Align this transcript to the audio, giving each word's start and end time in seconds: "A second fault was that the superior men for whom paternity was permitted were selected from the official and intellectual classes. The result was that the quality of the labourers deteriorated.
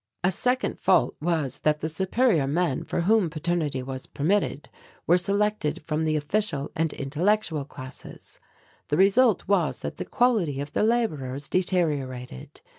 "A 0.23 0.31
second 0.31 0.79
fault 0.79 1.15
was 1.21 1.59
that 1.59 1.79
the 1.81 1.87
superior 1.87 2.47
men 2.47 2.83
for 2.85 3.01
whom 3.01 3.29
paternity 3.29 3.83
was 3.83 4.07
permitted 4.07 4.67
were 5.05 5.15
selected 5.19 5.83
from 5.83 6.05
the 6.05 6.15
official 6.15 6.71
and 6.75 6.91
intellectual 6.93 7.65
classes. 7.65 8.39
The 8.87 8.97
result 8.97 9.47
was 9.47 9.81
that 9.83 9.97
the 9.97 10.05
quality 10.05 10.59
of 10.59 10.71
the 10.71 10.81
labourers 10.81 11.47
deteriorated. 11.47 12.61